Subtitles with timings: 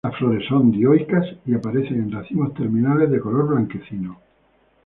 [0.03, 4.19] Las flores son dioicas, y aparecen en racimos terminales de color blanquecino.